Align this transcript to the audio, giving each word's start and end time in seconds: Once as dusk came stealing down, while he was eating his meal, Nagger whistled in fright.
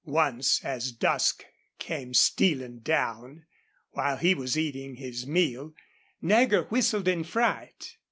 Once 0.03 0.65
as 0.65 0.91
dusk 0.93 1.45
came 1.77 2.11
stealing 2.11 2.79
down, 2.79 3.45
while 3.91 4.17
he 4.17 4.33
was 4.33 4.57
eating 4.57 4.95
his 4.95 5.27
meal, 5.27 5.71
Nagger 6.23 6.63
whistled 6.69 7.07
in 7.07 7.23
fright. 7.23 7.97